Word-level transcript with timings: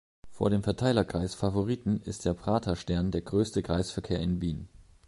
Vor 0.31 0.49
dem 0.49 0.63
Verteilerkreis 0.63 1.35
Favoriten 1.35 2.01
ist 2.03 2.25
der 2.25 2.33
Praterstern 2.33 3.11
der 3.11 3.21
größte 3.21 3.61
Kreisverkehr 3.61 4.19
in 4.19 4.41
Wien. 4.41 4.67